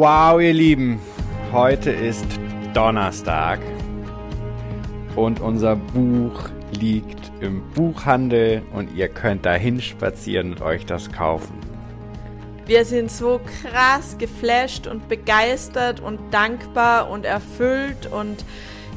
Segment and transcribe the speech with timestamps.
[0.00, 1.00] Wow, ihr Lieben,
[1.50, 2.24] heute ist
[2.72, 3.58] Donnerstag
[5.16, 11.58] und unser Buch liegt im Buchhandel und ihr könnt dahin spazieren und euch das kaufen.
[12.66, 18.44] Wir sind so krass geflasht und begeistert und dankbar und erfüllt und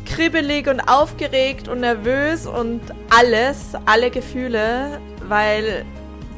[0.05, 2.79] kribbelig und aufgeregt und nervös und
[3.09, 5.83] alles, alle Gefühle, weil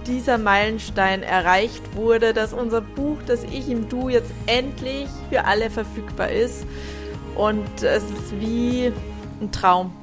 [0.07, 5.69] dieser Meilenstein erreicht wurde, dass unser Buch, das Ich im Du jetzt endlich für alle
[5.69, 6.65] verfügbar ist.
[7.35, 8.91] Und es ist wie
[9.41, 9.93] ein Traum.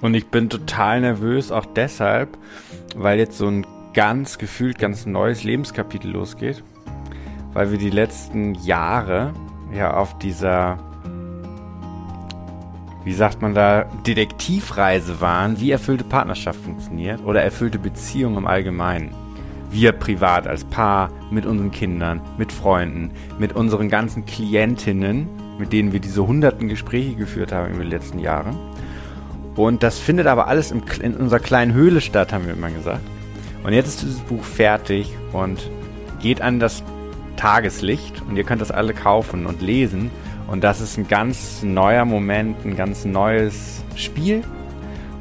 [0.00, 2.36] Und ich bin total nervös, auch deshalb,
[2.96, 6.62] weil jetzt so ein ganz gefühlt ganz neues Lebenskapitel losgeht.
[7.52, 9.32] Weil wir die letzten Jahre
[9.74, 10.78] ja auf dieser,
[13.04, 19.14] wie sagt man da, Detektivreise waren, wie erfüllte Partnerschaft funktioniert oder erfüllte Beziehung im Allgemeinen
[19.72, 25.92] wir privat als Paar, mit unseren Kindern, mit Freunden, mit unseren ganzen Klientinnen, mit denen
[25.92, 28.56] wir diese hunderten Gespräche geführt haben in den letzten Jahren.
[29.56, 33.02] Und das findet aber alles im, in unserer kleinen Höhle statt, haben wir immer gesagt.
[33.64, 35.70] Und jetzt ist dieses Buch fertig und
[36.20, 36.82] geht an das
[37.36, 40.10] Tageslicht und ihr könnt das alle kaufen und lesen.
[40.48, 44.42] Und das ist ein ganz neuer Moment, ein ganz neues Spiel,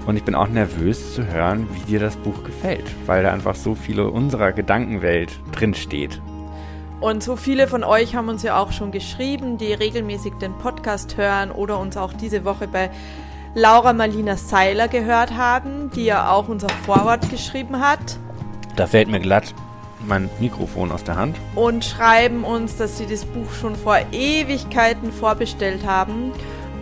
[0.06, 3.56] und ich bin auch nervös zu hören, wie dir das Buch gefällt, weil da einfach
[3.56, 6.22] so viele unserer Gedankenwelt drin steht.
[7.00, 11.18] Und so viele von euch haben uns ja auch schon geschrieben, die regelmäßig den Podcast
[11.18, 12.92] hören oder uns auch diese Woche bei
[13.56, 18.20] Laura Marlina Seiler gehört haben, die ja auch unser Vorwort geschrieben hat.
[18.76, 19.54] Da fällt mir glatt
[20.08, 21.38] mein Mikrofon aus der Hand.
[21.56, 26.32] Und schreiben uns, dass sie das Buch schon vor Ewigkeiten vorbestellt haben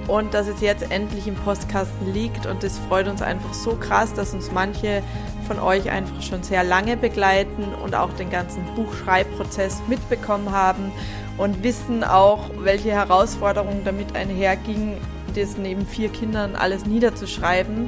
[0.10, 2.46] und dass es jetzt endlich im Postkasten liegt.
[2.46, 5.04] Und das freut uns einfach so krass, dass uns manche
[5.48, 10.92] von euch einfach schon sehr lange begleiten und auch den ganzen Buchschreibprozess mitbekommen haben
[11.38, 14.98] und wissen auch, welche Herausforderungen damit einherging,
[15.36, 17.88] das neben vier Kindern alles niederzuschreiben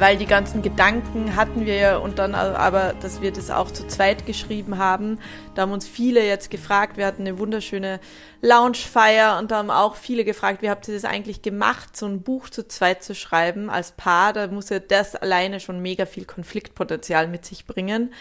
[0.00, 3.86] weil die ganzen Gedanken hatten wir ja und dann aber, dass wir das auch zu
[3.86, 5.18] zweit geschrieben haben.
[5.54, 8.00] Da haben uns viele jetzt gefragt, wir hatten eine wunderschöne
[8.40, 12.22] Loungefeier und da haben auch viele gefragt, wie habt ihr das eigentlich gemacht, so ein
[12.22, 14.32] Buch zu zweit zu schreiben als Paar?
[14.32, 18.12] Da muss ja das alleine schon mega viel Konfliktpotenzial mit sich bringen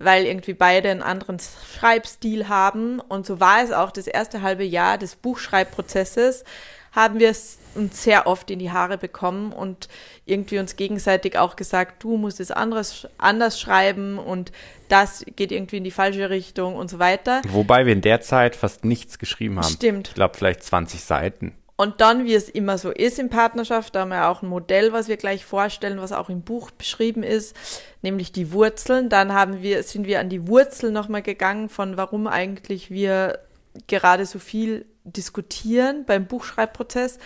[0.00, 3.00] weil irgendwie beide einen anderen Schreibstil haben.
[3.00, 6.44] Und so war es auch das erste halbe Jahr des Buchschreibprozesses
[6.92, 7.30] haben wir
[7.74, 9.88] uns sehr oft in die Haare bekommen und
[10.26, 14.52] irgendwie uns gegenseitig auch gesagt, du musst es anderes, anders schreiben und
[14.88, 17.42] das geht irgendwie in die falsche Richtung und so weiter.
[17.48, 19.68] Wobei wir in der Zeit fast nichts geschrieben haben.
[19.68, 20.08] Stimmt.
[20.08, 21.54] Ich glaube vielleicht 20 Seiten.
[21.80, 24.92] Und dann, wie es immer so ist in Partnerschaft, da haben wir auch ein Modell,
[24.92, 27.54] was wir gleich vorstellen, was auch im Buch beschrieben ist,
[28.02, 29.08] nämlich die Wurzeln.
[29.08, 33.38] Dann haben wir, sind wir an die Wurzel nochmal gegangen von warum eigentlich wir
[33.86, 37.18] gerade so viel diskutieren beim Buchschreibprozess.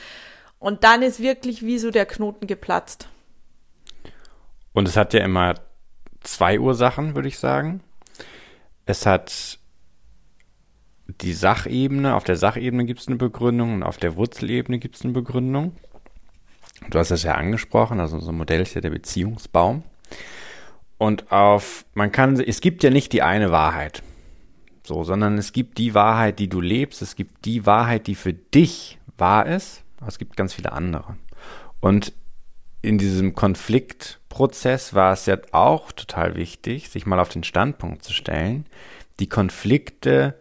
[0.63, 3.09] Und dann ist wirklich wie so der Knoten geplatzt.
[4.73, 5.55] Und es hat ja immer
[6.21, 7.81] zwei Ursachen, würde ich sagen.
[8.87, 9.59] Es hat
[11.09, 15.03] die Sachebene, auf der Sachebene gibt es eine Begründung und auf der Wurzelebene gibt es
[15.03, 15.75] eine Begründung.
[16.91, 19.83] Du hast es ja angesprochen, also unser Modell ist ja der Beziehungsbaum.
[20.97, 24.05] Und auf, man kann, es gibt ja nicht die eine Wahrheit.
[24.85, 28.33] So, sondern es gibt die Wahrheit, die du lebst, es gibt die Wahrheit, die für
[28.33, 31.17] dich wahr ist, es gibt ganz viele andere.
[31.81, 32.13] Und
[32.83, 38.13] in diesem Konfliktprozess war es ja auch total wichtig, sich mal auf den Standpunkt zu
[38.13, 38.67] stellen,
[39.21, 40.35] die Konflikte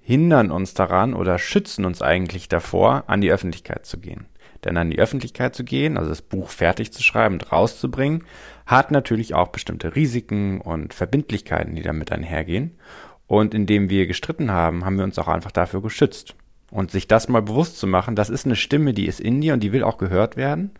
[0.00, 4.26] hindern uns daran oder schützen uns eigentlich davor, an die Öffentlichkeit zu gehen.
[4.64, 8.24] Denn an die Öffentlichkeit zu gehen, also das Buch fertig zu schreiben und rauszubringen,
[8.66, 12.78] hat natürlich auch bestimmte Risiken und Verbindlichkeiten, die damit einhergehen.
[13.26, 16.34] Und indem wir gestritten haben, haben wir uns auch einfach dafür geschützt.
[16.74, 19.54] Und sich das mal bewusst zu machen, das ist eine Stimme, die ist in dir
[19.54, 20.72] und die will auch gehört werden.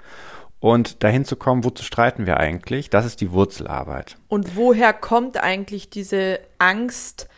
[0.58, 4.16] Und dahin zu kommen, wozu streiten wir eigentlich, das ist die Wurzelarbeit.
[4.26, 7.28] Und woher kommt eigentlich diese Angst,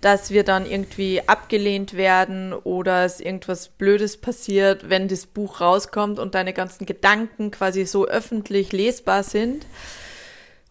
[0.00, 6.18] dass wir dann irgendwie abgelehnt werden oder es irgendwas Blödes passiert, wenn das Buch rauskommt
[6.18, 9.66] und deine ganzen Gedanken quasi so öffentlich lesbar sind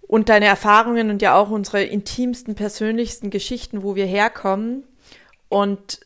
[0.07, 4.83] und deine Erfahrungen und ja auch unsere intimsten, persönlichsten Geschichten, wo wir herkommen
[5.49, 5.99] und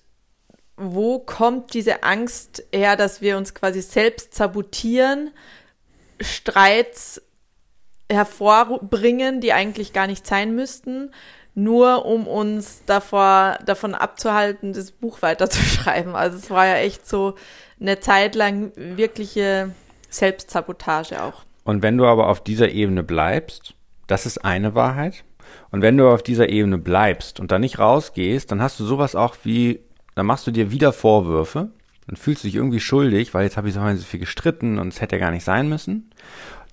[0.77, 5.31] wo kommt diese Angst her, dass wir uns quasi selbst sabotieren,
[6.21, 7.21] Streits
[8.09, 11.11] hervorbringen, die eigentlich gar nicht sein müssten,
[11.55, 16.15] nur um uns davor, davon abzuhalten, das Buch weiterzuschreiben.
[16.15, 17.35] Also es war ja echt so
[17.81, 19.71] eine Zeit lang wirkliche
[20.09, 21.43] Selbstsabotage auch.
[21.63, 23.73] Und wenn du aber auf dieser Ebene bleibst,
[24.05, 25.23] das ist eine Wahrheit.
[25.71, 29.15] Und wenn du auf dieser Ebene bleibst und da nicht rausgehst, dann hast du sowas
[29.15, 29.81] auch wie,
[30.17, 31.69] dann machst du dir wieder Vorwürfe,
[32.07, 34.99] dann fühlst du dich irgendwie schuldig, weil jetzt habe ich so viel gestritten und es
[34.99, 36.09] hätte ja gar nicht sein müssen.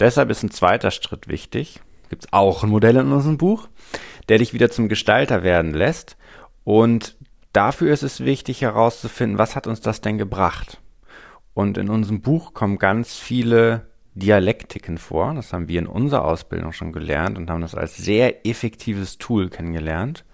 [0.00, 1.81] Deshalb ist ein zweiter Schritt wichtig.
[2.08, 3.69] Gibt es auch ein Modell in unserem Buch,
[4.29, 6.17] der dich wieder zum Gestalter werden lässt.
[6.64, 7.17] Und
[7.52, 10.81] dafür ist es wichtig herauszufinden, was hat uns das denn gebracht?
[11.52, 15.35] Und in unserem Buch kommen ganz viele Dialektiken vor.
[15.35, 19.50] Das haben wir in unserer Ausbildung schon gelernt und haben das als sehr effektives Tool
[19.50, 20.25] kennengelernt.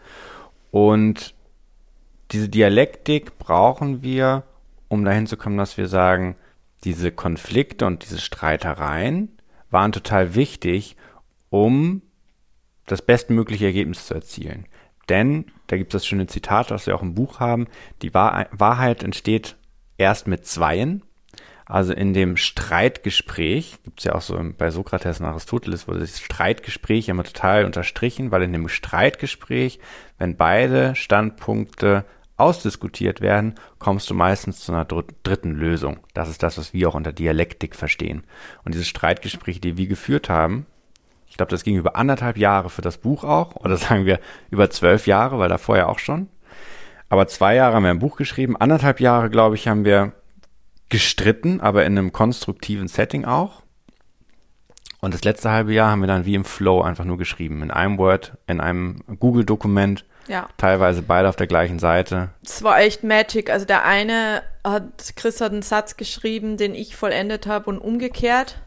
[0.71, 1.35] Und
[2.33, 4.45] diese Dialektik brauchen wir,
[4.89, 6.37] um dahin zu kommen, dass wir sagen,
[6.85, 9.37] diese Konflikte und diese Streitereien
[9.71, 10.97] waren total wichtig,
[11.51, 12.03] um
[12.87, 14.67] das bestmögliche Ergebnis zu erzielen.
[15.09, 17.67] Denn, da gibt es das schöne Zitat, das wir auch im Buch haben,
[18.03, 19.57] die Wahrheit entsteht
[19.99, 21.03] erst mit Zweien.
[21.67, 26.19] Also in dem Streitgespräch, gibt es ja auch so bei Sokrates und Aristoteles, wurde das
[26.19, 29.79] Streitgespräch immer total unterstrichen, weil in dem Streitgespräch,
[30.19, 32.05] wenn beide Standpunkte
[32.41, 35.99] ausdiskutiert werden, kommst du meistens zu einer dritten Lösung.
[36.15, 38.25] Das ist das, was wir auch unter Dialektik verstehen.
[38.65, 40.67] Und diese Streitgespräche, die wir geführt haben,
[41.29, 44.19] ich glaube, das ging über anderthalb Jahre für das Buch auch, oder sagen wir
[44.51, 46.29] über zwölf Jahre, weil da vorher auch schon.
[47.09, 50.13] Aber zwei Jahre haben wir ein Buch geschrieben, anderthalb Jahre, glaube ich, haben wir
[50.89, 53.63] gestritten, aber in einem konstruktiven Setting auch.
[55.01, 57.63] Und das letzte halbe Jahr haben wir dann wie im Flow einfach nur geschrieben.
[57.63, 60.05] In einem Word, in einem Google-Dokument.
[60.31, 60.49] Ja.
[60.59, 62.29] Teilweise beide auf der gleichen Seite.
[62.45, 63.51] Es war echt Magic.
[63.51, 68.61] Also der eine hat, Chris hat einen Satz geschrieben, den ich vollendet habe und umgekehrt.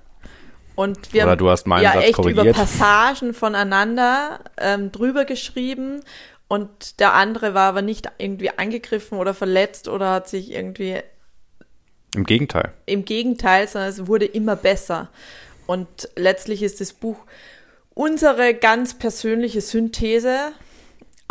[0.76, 2.48] Und wir Oder du hast meinen ja Satz echt korrigiert.
[2.48, 6.02] über Passagen voneinander ähm, drüber geschrieben.
[6.50, 11.00] Und der andere war aber nicht irgendwie angegriffen oder verletzt oder hat sich irgendwie
[12.14, 12.74] Im Gegenteil.
[12.88, 15.10] im Gegenteil, sondern es wurde immer besser.
[15.66, 17.20] Und letztlich ist das Buch
[17.94, 20.52] unsere ganz persönliche Synthese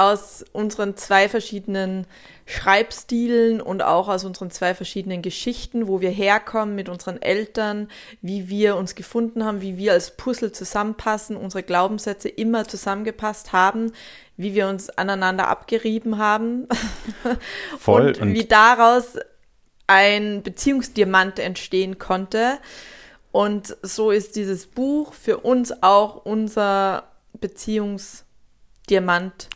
[0.03, 2.07] aus unseren zwei verschiedenen
[2.45, 7.89] Schreibstilen und auch aus unseren zwei verschiedenen Geschichten, wo wir herkommen mit unseren Eltern,
[8.21, 13.93] wie wir uns gefunden haben, wie wir als Puzzle zusammenpassen, unsere Glaubenssätze immer zusammengepasst haben,
[14.37, 16.67] wie wir uns aneinander abgerieben haben
[17.79, 18.09] Voll.
[18.09, 19.19] und, Und, wie daraus
[19.87, 22.59] ein Beziehungsdiamant entstehen konnte.
[23.31, 27.05] Und so ist dieses Buch für uns auch unser
[27.41, 28.32] Beziehungsdiamant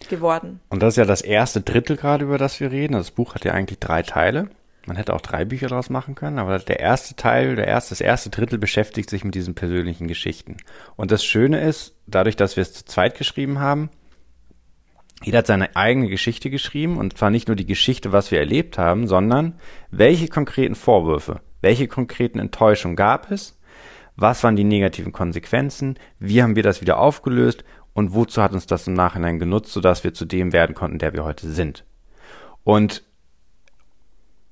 [0.08, 0.60] geworden.
[0.68, 2.94] und das ist ja das erste Drittel gerade, über das wir reden.
[2.94, 4.48] Das Buch hat ja eigentlich drei Teile.
[4.86, 8.00] Man hätte auch drei Bücher daraus machen können, aber der erste Teil, der erste, das
[8.00, 10.58] erste Drittel beschäftigt sich mit diesen persönlichen Geschichten.
[10.94, 13.90] Und das Schöne ist, dadurch, dass wir es zu zweit geschrieben haben,
[15.22, 18.78] jeder hat seine eigene Geschichte geschrieben und zwar nicht nur die Geschichte, was wir erlebt
[18.78, 19.58] haben, sondern
[19.90, 23.58] welche konkreten Vorwürfe, welche konkreten Enttäuschungen gab es,
[24.14, 27.64] was waren die negativen Konsequenzen, wie haben wir das wieder aufgelöst
[27.96, 31.14] und wozu hat uns das im Nachhinein genutzt, sodass wir zu dem werden konnten, der
[31.14, 31.86] wir heute sind.
[32.62, 33.02] Und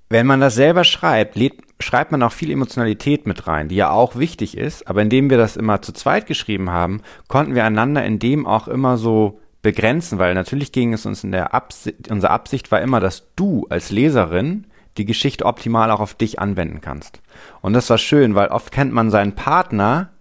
[0.08, 1.38] wenn man das selber schreibt,
[1.78, 5.36] schreibt man auch viel Emotionalität mit rein, die ja auch wichtig ist, aber indem wir
[5.36, 10.18] das immer zu zweit geschrieben haben, konnten wir einander in dem auch immer so begrenzen,
[10.18, 13.90] weil natürlich ging es uns in der Absicht, unsere Absicht war immer, dass du als
[13.90, 17.20] Leserin die Geschichte optimal auch auf dich anwenden kannst.
[17.60, 20.12] Und das war schön, weil oft kennt man seinen Partner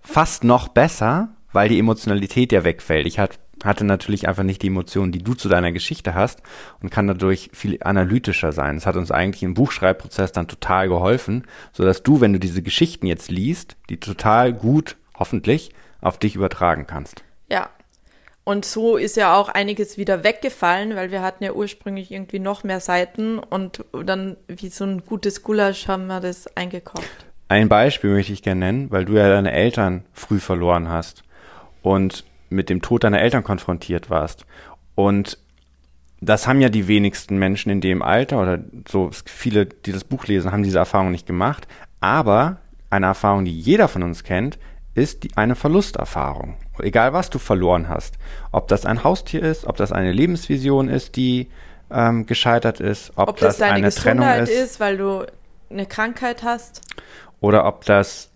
[0.00, 3.06] fast noch besser, weil die Emotionalität ja wegfällt.
[3.06, 6.42] Ich hat, hatte natürlich einfach nicht die Emotionen, die du zu deiner Geschichte hast
[6.82, 8.76] und kann dadurch viel analytischer sein.
[8.76, 12.62] Das hat uns eigentlich im Buchschreibprozess dann total geholfen, so dass du, wenn du diese
[12.62, 17.22] Geschichten jetzt liest, die total gut, hoffentlich, auf dich übertragen kannst.
[17.50, 17.68] Ja.
[18.42, 22.64] Und so ist ja auch einiges wieder weggefallen, weil wir hatten ja ursprünglich irgendwie noch
[22.64, 27.26] mehr Seiten und dann wie so ein gutes Gulasch haben wir das eingekauft.
[27.48, 31.22] Ein Beispiel möchte ich gerne nennen, weil du ja deine Eltern früh verloren hast
[31.82, 34.44] und mit dem Tod deiner Eltern konfrontiert warst.
[34.94, 35.38] Und
[36.20, 38.58] das haben ja die wenigsten Menschen in dem Alter oder
[38.88, 41.66] so viele, die das Buch lesen, haben diese Erfahrung nicht gemacht.
[42.00, 42.58] Aber
[42.90, 44.58] eine Erfahrung, die jeder von uns kennt,
[44.94, 46.56] ist die, eine Verlusterfahrung.
[46.80, 48.16] Egal was du verloren hast.
[48.52, 51.48] Ob das ein Haustier ist, ob das eine Lebensvision ist, die
[51.90, 55.24] ähm, gescheitert ist, ob, Ob das, das, deine eine Trennung ist, ist, weil du
[55.70, 56.82] eine Krankheit hast.
[57.40, 58.29] oder ob das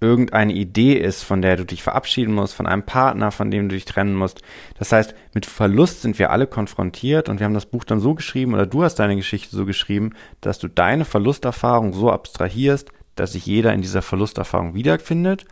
[0.00, 3.74] irgendeine Idee ist, von der du dich verabschieden musst, von einem Partner, von dem du
[3.74, 4.40] dich trennen musst.
[4.78, 8.14] Das heißt, mit Verlust sind wir alle konfrontiert und wir haben das Buch dann so
[8.14, 13.32] geschrieben oder du hast deine Geschichte so geschrieben, dass du deine Verlusterfahrung so abstrahierst, dass
[13.32, 15.44] sich jeder in dieser Verlusterfahrung wiederfindet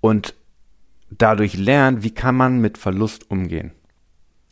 [0.00, 0.34] und
[1.10, 3.72] dadurch lernt, wie kann man mit Verlust umgehen,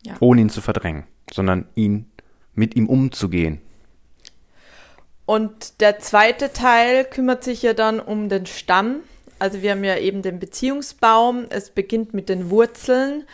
[0.07, 0.15] Ja.
[0.21, 2.07] ohne ihn zu verdrängen, sondern ihn
[2.55, 3.61] mit ihm umzugehen.
[5.25, 8.97] Und der zweite Teil kümmert sich ja dann um den Stamm.
[9.43, 11.47] Also wir haben ja eben den Beziehungsbaum.
[11.51, 13.25] Es beginnt mit den Wurzeln,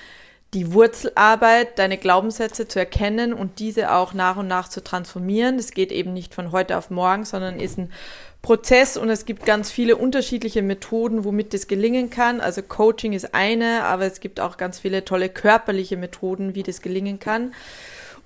[0.55, 5.59] die Wurzelarbeit, deine Glaubenssätze zu erkennen und diese auch nach und nach zu transformieren.
[5.59, 7.93] Das geht eben nicht von heute auf morgen, sondern ist ein
[8.41, 12.41] Prozess und es gibt ganz viele unterschiedliche Methoden, womit das gelingen kann.
[12.41, 16.81] Also Coaching ist eine, aber es gibt auch ganz viele tolle körperliche Methoden, wie das
[16.81, 17.53] gelingen kann.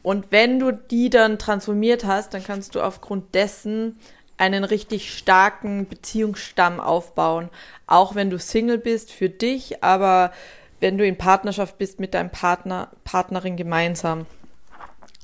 [0.05, 3.99] Und wenn du die dann transformiert hast, dann kannst du aufgrund dessen
[4.43, 7.49] einen richtig starken Beziehungsstamm aufbauen.
[7.87, 10.33] Auch wenn du Single bist für dich, aber
[10.81, 14.27] wenn du in Partnerschaft bist mit deinem Partner, Partnerin gemeinsam.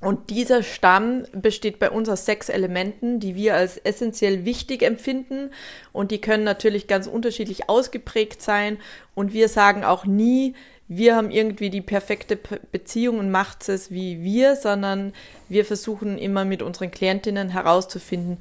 [0.01, 5.51] Und dieser Stamm besteht bei uns aus sechs Elementen, die wir als essentiell wichtig empfinden.
[5.93, 8.79] Und die können natürlich ganz unterschiedlich ausgeprägt sein.
[9.17, 10.55] Und wir sagen auch nie,
[10.87, 15.13] wir haben irgendwie die perfekte Beziehung und macht es wie wir, sondern
[15.49, 18.39] wir versuchen immer mit unseren Klientinnen herauszufinden,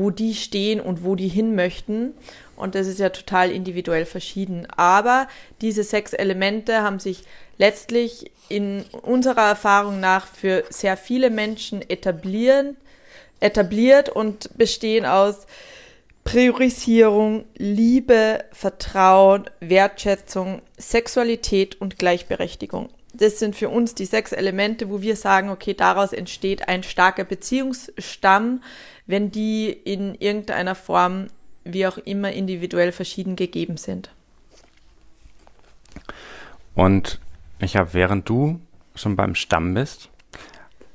[0.00, 2.14] wo die stehen und wo die hin möchten.
[2.56, 4.66] Und das ist ja total individuell verschieden.
[4.76, 5.28] Aber
[5.60, 7.22] diese sechs Elemente haben sich
[7.58, 12.76] letztlich in unserer Erfahrung nach für sehr viele Menschen etablieren,
[13.40, 15.46] etabliert und bestehen aus
[16.24, 22.88] Priorisierung, Liebe, Vertrauen, Wertschätzung, Sexualität und Gleichberechtigung.
[23.12, 27.24] Das sind für uns die sechs Elemente, wo wir sagen, okay, daraus entsteht ein starker
[27.24, 28.62] Beziehungsstamm,
[29.10, 31.26] wenn die in irgendeiner Form,
[31.64, 34.10] wie auch immer, individuell verschieden gegeben sind.
[36.74, 37.20] Und
[37.58, 38.60] ich habe, während du
[38.94, 40.08] schon beim Stamm bist,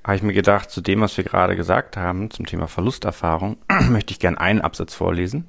[0.03, 3.57] habe ich mir gedacht, zu dem, was wir gerade gesagt haben, zum Thema Verlusterfahrung,
[3.89, 5.47] möchte ich gern einen Absatz vorlesen.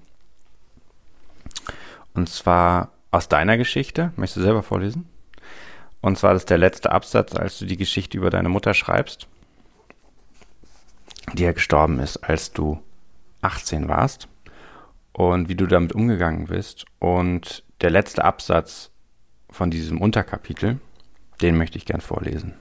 [2.14, 4.12] Und zwar aus deiner Geschichte.
[4.16, 5.06] Möchtest du selber vorlesen?
[6.00, 9.28] Und zwar das ist der letzte Absatz, als du die Geschichte über deine Mutter schreibst,
[11.34, 12.80] die ja gestorben ist, als du
[13.42, 14.28] 18 warst.
[15.12, 16.84] Und wie du damit umgegangen bist.
[16.98, 18.90] Und der letzte Absatz
[19.50, 20.78] von diesem Unterkapitel,
[21.40, 22.54] den möchte ich gern vorlesen.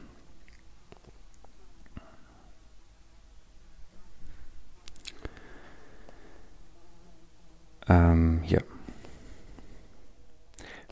[7.87, 8.63] Ähm, hier.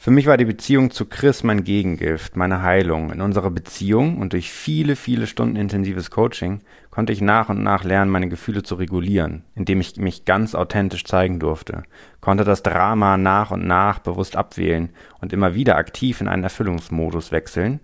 [0.04, 3.10] Für mich war die Beziehung zu Chris mein Gegengift, meine Heilung.
[3.10, 6.60] In unserer Beziehung und durch viele, viele Stunden intensives Coaching
[6.92, 11.06] konnte ich nach und nach lernen, meine Gefühle zu regulieren, indem ich mich ganz authentisch
[11.06, 11.84] zeigen durfte,
[12.20, 14.90] konnte das Drama nach und nach bewusst abwählen
[15.22, 17.80] und immer wieder aktiv in einen Erfüllungsmodus wechseln,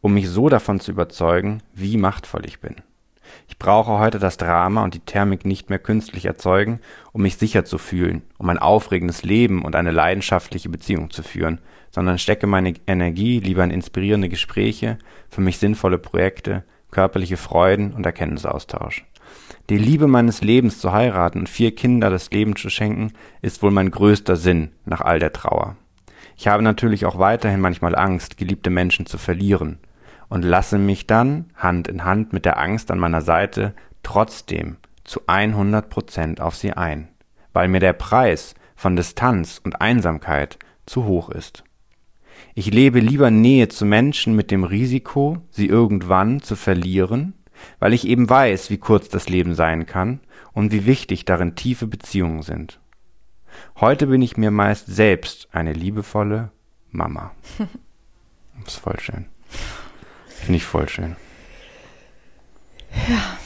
[0.00, 2.76] um mich so davon zu überzeugen, wie machtvoll ich bin.
[3.48, 6.80] Ich brauche heute das Drama und die Thermik nicht mehr künstlich erzeugen,
[7.12, 11.60] um mich sicher zu fühlen, um ein aufregendes Leben und eine leidenschaftliche Beziehung zu führen,
[11.90, 14.98] sondern stecke meine Energie lieber in inspirierende Gespräche,
[15.28, 19.04] für mich sinnvolle Projekte, körperliche Freuden und Erkenntnisaustausch.
[19.70, 23.70] Die Liebe meines Lebens zu heiraten und vier Kinder das Leben zu schenken, ist wohl
[23.70, 25.76] mein größter Sinn nach all der Trauer.
[26.36, 29.78] Ich habe natürlich auch weiterhin manchmal Angst, geliebte Menschen zu verlieren,
[30.34, 33.72] und lasse mich dann Hand in Hand mit der Angst an meiner Seite
[34.02, 37.06] trotzdem zu 100 Prozent auf sie ein,
[37.52, 41.62] weil mir der Preis von Distanz und Einsamkeit zu hoch ist.
[42.56, 47.34] Ich lebe lieber Nähe zu Menschen mit dem Risiko, sie irgendwann zu verlieren,
[47.78, 50.18] weil ich eben weiß, wie kurz das Leben sein kann
[50.52, 52.80] und wie wichtig darin tiefe Beziehungen sind.
[53.76, 56.50] Heute bin ich mir meist selbst eine liebevolle
[56.90, 57.30] Mama.
[58.64, 59.26] Das ist voll schön.
[60.44, 61.16] Finde ich voll schön.
[63.08, 63.38] Ja.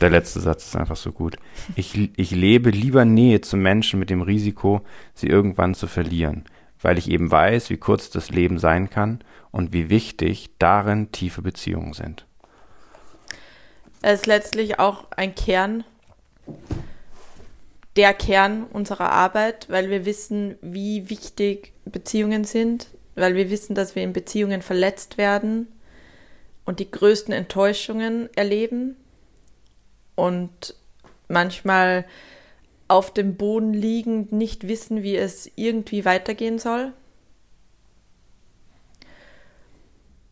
[0.00, 1.36] Der letzte Satz ist einfach so gut.
[1.74, 4.82] Ich, ich lebe lieber Nähe zu Menschen mit dem Risiko,
[5.14, 6.44] sie irgendwann zu verlieren,
[6.82, 9.20] weil ich eben weiß, wie kurz das Leben sein kann
[9.50, 12.26] und wie wichtig darin tiefe Beziehungen sind.
[14.02, 15.82] Es ist letztlich auch ein Kern,
[17.96, 23.96] der Kern unserer Arbeit, weil wir wissen, wie wichtig Beziehungen sind, weil wir wissen, dass
[23.96, 25.66] wir in Beziehungen verletzt werden,
[26.68, 28.94] und die größten Enttäuschungen erleben
[30.16, 30.74] und
[31.26, 32.04] manchmal
[32.88, 36.92] auf dem Boden liegend nicht wissen, wie es irgendwie weitergehen soll.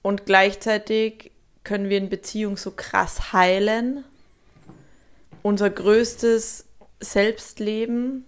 [0.03, 1.31] Und gleichzeitig
[1.65, 4.05] können wir in Beziehung so krass heilen,
[5.41, 6.67] unser größtes
[7.01, 8.27] Selbstleben,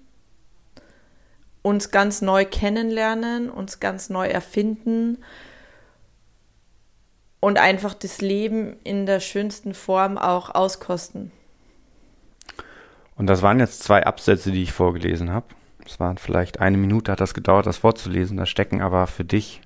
[1.61, 5.19] uns ganz neu kennenlernen, uns ganz neu erfinden
[7.40, 11.30] und einfach das Leben in der schönsten Form auch auskosten.
[13.16, 15.47] Und das waren jetzt zwei Absätze, die ich vorgelesen habe.
[15.85, 18.37] Es waren vielleicht eine Minute hat das gedauert, das vorzulesen.
[18.37, 19.61] Da stecken aber für dich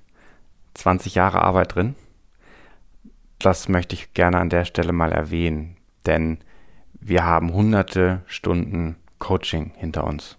[0.73, 1.95] 20 Jahre Arbeit drin.
[3.39, 5.75] Das möchte ich gerne an der Stelle mal erwähnen,
[6.05, 6.39] denn
[6.93, 10.37] wir haben hunderte Stunden Coaching hinter uns.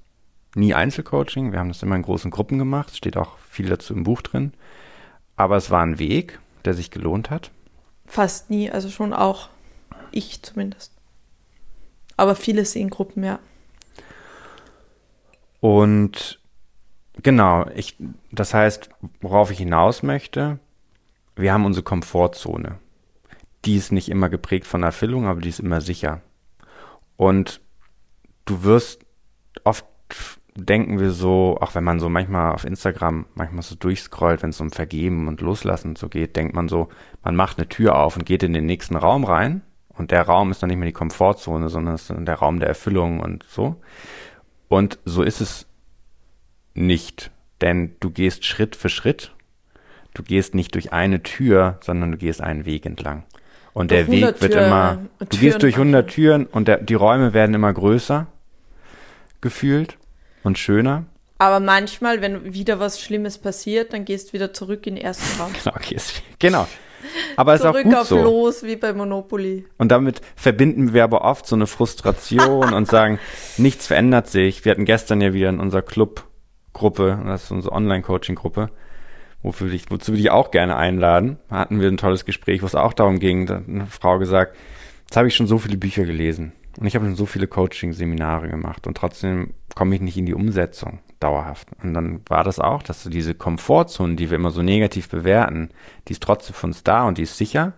[0.57, 1.53] nie Einzelcoaching.
[1.53, 2.97] Wir haben das immer in großen Gruppen gemacht.
[2.97, 4.53] Steht auch viel dazu im Buch drin.
[5.37, 7.51] Aber es war ein Weg, der sich gelohnt hat.
[8.07, 9.49] Fast nie, also schon auch
[10.11, 10.93] ich zumindest.
[12.17, 13.39] Aber vieles in Gruppen, ja.
[15.61, 16.41] Und
[17.23, 17.97] genau, ich,
[18.31, 18.91] das heißt,
[19.21, 20.59] worauf ich hinaus möchte,
[21.37, 22.79] wir haben unsere Komfortzone.
[23.65, 26.21] Die ist nicht immer geprägt von Erfüllung, aber die ist immer sicher.
[27.17, 27.61] Und
[28.45, 29.05] du wirst
[29.65, 29.87] oft
[30.57, 34.61] denken wir so, auch wenn man so manchmal auf Instagram manchmal so durchscrollt, wenn es
[34.61, 36.89] um Vergeben und Loslassen so geht, denkt man so,
[37.23, 40.51] man macht eine Tür auf und geht in den nächsten Raum rein und der Raum
[40.51, 43.77] ist dann nicht mehr die Komfortzone, sondern es ist der Raum der Erfüllung und so.
[44.69, 45.67] Und so ist es
[46.75, 47.31] nicht,
[47.61, 49.33] denn du gehst Schritt für Schritt.
[50.15, 53.25] Du gehst nicht durch eine Tür, sondern du gehst einen Weg entlang.
[53.73, 56.95] Und der Weg wird Tür, immer, du Türen gehst durch 100 Türen und der, die
[56.95, 58.29] Räume werden immer größer
[59.41, 59.99] gefühlt
[60.45, 61.05] und schöner.
[61.39, 65.41] Aber manchmal, wenn wieder was Schlimmes passiert, dann gehst du wieder zurück in den ersten
[65.41, 65.53] Raum.
[65.65, 66.69] Genau, gehst, genau.
[67.37, 68.23] Aber es ist auch gut auf so.
[68.23, 69.67] los wie bei Monopoly.
[69.77, 73.19] Und damit verbinden wir aber oft so eine Frustration und sagen,
[73.59, 74.65] nichts verändert sich.
[74.65, 78.71] Wir hatten gestern ja wieder in unserer Clubgruppe, das ist unsere Online-Coaching-Gruppe,
[79.43, 81.39] wofür dich, wozu wir dich auch gerne einladen.
[81.51, 84.19] Da hatten wir ein tolles Gespräch, wo es auch darum ging, da hat eine Frau
[84.19, 84.57] gesagt,
[85.07, 88.49] jetzt habe ich schon so viele Bücher gelesen und ich habe schon so viele Coaching-Seminare
[88.49, 91.69] gemacht und trotzdem komme ich nicht in die Umsetzung dauerhaft.
[91.83, 95.71] Und dann war das auch, dass so diese Komfortzone, die wir immer so negativ bewerten,
[96.09, 97.73] die ist trotzdem für uns da und die ist sicher.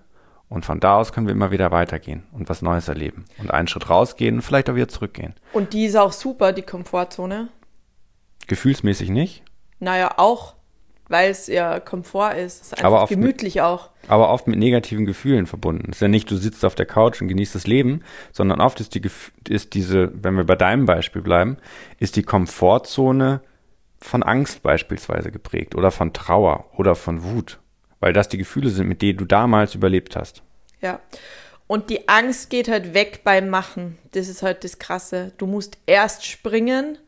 [0.49, 3.25] Und von da aus können wir immer wieder weitergehen und was Neues erleben.
[3.39, 5.35] Und einen Schritt rausgehen und vielleicht auch wieder zurückgehen.
[5.53, 7.49] Und die ist auch super, die Komfortzone.
[8.47, 9.43] Gefühlsmäßig nicht?
[9.81, 10.56] Naja, auch
[11.09, 12.63] weil es ja Komfort ist.
[12.63, 13.91] Es ist einfach gemütlich mit, auch.
[14.09, 15.91] Aber oft mit negativen Gefühlen verbunden.
[15.91, 18.81] Es ist ja nicht, du sitzt auf der Couch und genießt das Leben, sondern oft
[18.81, 19.03] ist die
[19.49, 21.59] ist diese, wenn wir bei deinem Beispiel bleiben,
[21.99, 23.41] ist die Komfortzone
[24.01, 27.59] von Angst beispielsweise geprägt oder von Trauer oder von Wut,
[28.01, 30.43] weil das die Gefühle sind, mit denen du damals überlebt hast.
[30.81, 31.01] Ja.
[31.69, 33.99] Und die Angst geht halt weg beim Machen.
[34.13, 35.33] Das ist halt das Krasse.
[35.37, 36.99] Du musst erst springen,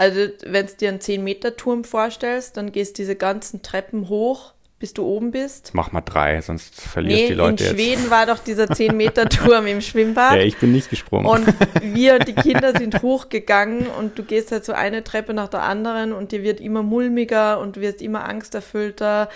[0.00, 5.04] also, wenn du dir einen 10-Meter-Turm vorstellst, dann gehst diese ganzen Treppen hoch, bis du
[5.04, 5.72] oben bist.
[5.74, 7.72] Mach mal drei, sonst verlierst nee, die Leute jetzt.
[7.74, 10.36] In Schweden war doch dieser 10-Meter-Turm im Schwimmbad.
[10.36, 11.26] Ja, ich bin nicht gesprungen.
[11.26, 11.46] Und
[11.82, 15.64] wir und die Kinder sind hochgegangen und du gehst halt so eine Treppe nach der
[15.64, 19.28] anderen und dir wird immer mulmiger und du wirst immer angsterfüllter.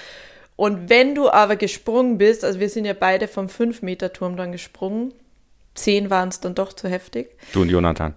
[0.57, 5.13] Und wenn du aber gesprungen bist, also wir sind ja beide vom 5-Meter-Turm dann gesprungen,
[5.75, 7.37] 10 waren es dann doch zu heftig.
[7.53, 8.15] Du und Jonathan.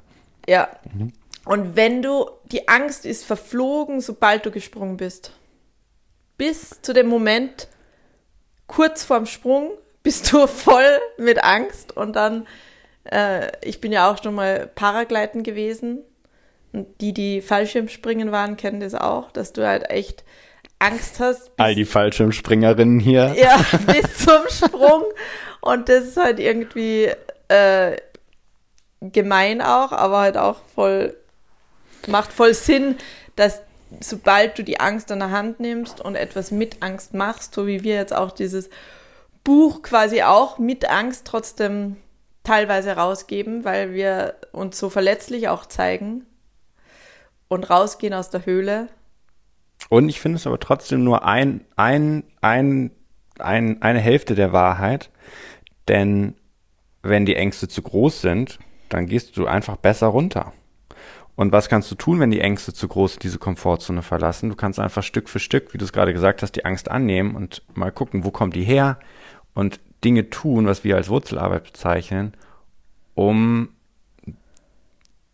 [0.48, 0.70] Ja.
[0.94, 1.12] Mhm.
[1.48, 5.32] Und wenn du, die Angst ist verflogen, sobald du gesprungen bist.
[6.38, 7.70] Bis zu dem Moment,
[8.68, 9.72] kurz vorm Sprung,
[10.04, 12.48] bist du voll mit Angst und dann,
[13.06, 16.00] äh, ich bin ja auch schon mal Paragleiten gewesen.
[16.74, 20.26] Und die, die Fallschirmspringen waren, kennen das auch, dass du halt echt
[20.80, 21.52] Angst hast.
[21.58, 23.36] All die Fallschirmspringerinnen hier.
[23.40, 25.04] Ja, bis zum Sprung.
[25.62, 27.10] Und das ist halt irgendwie
[27.48, 27.96] äh,
[29.00, 31.16] gemein auch, aber halt auch voll
[32.08, 32.96] macht voll Sinn,
[33.36, 33.62] dass
[34.00, 37.84] sobald du die Angst an der Hand nimmst und etwas mit Angst machst, so wie
[37.84, 38.70] wir jetzt auch dieses
[39.44, 41.96] Buch quasi auch mit Angst trotzdem
[42.44, 46.26] teilweise rausgeben, weil wir uns so verletzlich auch zeigen
[47.48, 48.88] und rausgehen aus der Höhle.
[49.90, 52.92] Und ich finde es aber trotzdem nur ein, ein, ein,
[53.40, 55.10] ein, eine Hälfte der Wahrheit,
[55.88, 56.36] denn
[57.04, 60.54] wenn die Ängste zu groß sind, dann gehst du einfach besser runter.
[61.38, 64.50] Und was kannst du tun, wenn die Ängste zu groß diese Komfortzone verlassen?
[64.50, 67.36] Du kannst einfach Stück für Stück, wie du es gerade gesagt hast, die Angst annehmen
[67.36, 68.98] und mal gucken, wo kommt die her
[69.54, 72.34] und Dinge tun, was wir als Wurzelarbeit bezeichnen,
[73.14, 73.70] um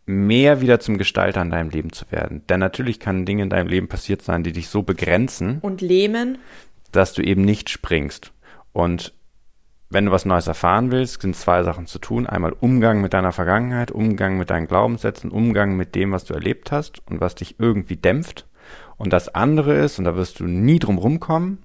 [0.05, 2.45] mehr wieder zum Gestalter in deinem Leben zu werden.
[2.49, 6.37] Denn natürlich kann Dinge in deinem Leben passiert sein, die dich so begrenzen und lähmen,
[6.91, 8.33] dass du eben nicht springst.
[8.73, 9.13] Und
[9.93, 12.25] wenn du was Neues erfahren willst, sind zwei Sachen zu tun.
[12.25, 16.71] Einmal Umgang mit deiner Vergangenheit, Umgang mit deinen Glaubenssätzen, Umgang mit dem, was du erlebt
[16.71, 18.47] hast und was dich irgendwie dämpft.
[18.97, 21.59] Und das andere ist, und da wirst du nie drum rumkommen,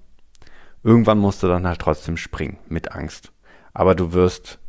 [0.83, 3.31] irgendwann musst du dann halt trotzdem springen, mit Angst.
[3.73, 4.59] Aber du wirst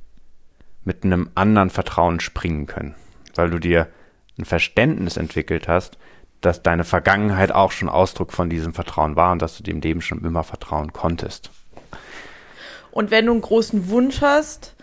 [0.83, 2.95] mit einem anderen Vertrauen springen können,
[3.35, 3.89] weil du dir
[4.39, 5.99] ein Verständnis entwickelt hast,
[6.41, 10.01] dass deine Vergangenheit auch schon Ausdruck von diesem Vertrauen war und dass du dem Leben
[10.01, 11.51] schon immer vertrauen konntest.
[12.93, 14.75] Und wenn du einen großen Wunsch hast,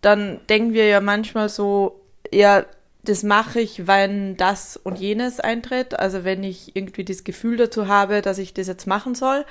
[0.00, 2.00] dann denken wir ja manchmal so,
[2.32, 2.64] ja,
[3.02, 5.98] das mache ich, wenn das und jenes eintritt.
[5.98, 9.44] Also wenn ich irgendwie das Gefühl dazu habe, dass ich das jetzt machen soll.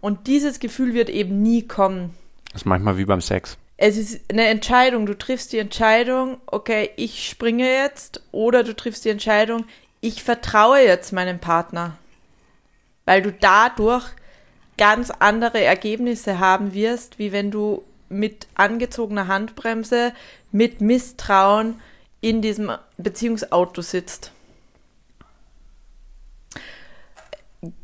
[0.00, 2.14] Und dieses Gefühl wird eben nie kommen.
[2.52, 3.56] Das ist manchmal wie beim Sex.
[3.76, 5.06] Es ist eine Entscheidung.
[5.06, 8.22] Du triffst die Entscheidung, okay, ich springe jetzt.
[8.32, 9.64] Oder du triffst die Entscheidung,
[10.00, 11.96] ich vertraue jetzt meinem Partner,
[13.04, 14.04] weil du dadurch
[14.78, 20.14] ganz andere Ergebnisse haben wirst, wie wenn du mit angezogener Handbremse,
[20.50, 21.80] mit Misstrauen
[22.20, 24.32] in diesem Beziehungsauto sitzt.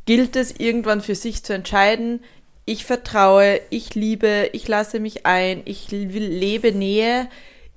[0.06, 2.20] Gilt es irgendwann für sich zu entscheiden,
[2.66, 7.28] ich vertraue, ich liebe, ich lasse mich ein, ich lebe Nähe,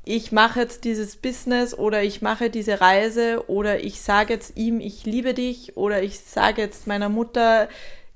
[0.06, 4.80] ich mache jetzt dieses Business oder ich mache diese Reise oder ich sage jetzt ihm,
[4.80, 7.68] ich liebe dich oder ich sage jetzt meiner Mutter,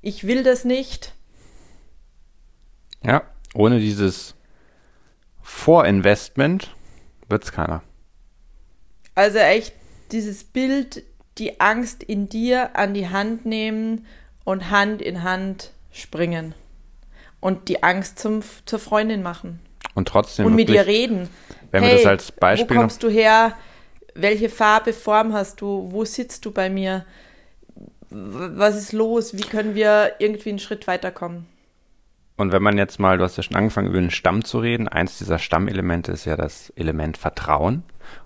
[0.01, 1.13] ich will das nicht.
[3.03, 4.35] Ja, ohne dieses
[5.41, 6.73] Vorinvestment
[7.27, 7.83] wird es keiner.
[9.15, 9.73] Also echt
[10.11, 11.03] dieses Bild,
[11.37, 14.05] die Angst in dir an die Hand nehmen
[14.43, 16.53] und Hand in Hand springen.
[17.39, 19.59] Und die Angst zum, zur Freundin machen.
[19.95, 20.45] Und trotzdem.
[20.45, 21.27] Und mit ihr reden.
[21.71, 22.75] Wenn hey, wir das als Beispiel.
[22.75, 23.57] Wo kommst du her?
[24.13, 25.91] Welche Farbe, Form hast du?
[25.91, 27.05] Wo sitzt du bei mir?
[28.12, 29.38] Was ist los?
[29.38, 31.47] Wie können wir irgendwie einen Schritt weiterkommen?
[32.38, 34.88] Und wenn man jetzt mal, du hast ja schon angefangen, über den Stamm zu reden.
[34.88, 37.84] Eins dieser Stammelemente ist ja das Element Vertrauen.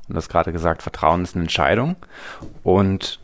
[0.08, 1.95] Und du hast gerade gesagt, Vertrauen ist eine Entscheidung.
[2.63, 3.19] Und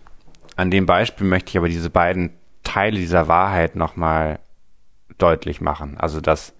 [0.56, 4.40] an dem Beispiel möchte ich aber diese beiden Teile dieser Wahrheit nochmal
[5.18, 5.98] deutlich machen.
[5.98, 6.54] Also, dass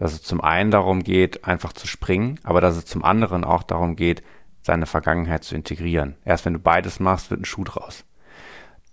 [0.00, 3.62] dass es zum einen darum geht, einfach zu springen, aber dass es zum anderen auch
[3.62, 4.22] darum geht,
[4.62, 6.16] seine Vergangenheit zu integrieren.
[6.24, 8.04] Erst wenn du beides machst, wird ein Schuh draus.